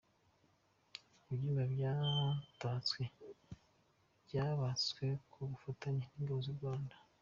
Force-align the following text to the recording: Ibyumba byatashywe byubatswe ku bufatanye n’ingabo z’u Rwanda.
Ibyumba 1.33 1.63
byatashywe 1.73 3.03
byubatswe 4.25 5.05
ku 5.31 5.37
bufatanye 5.49 6.03
n’ingabo 6.09 6.41
z’u 6.47 6.57
Rwanda. 6.59 6.95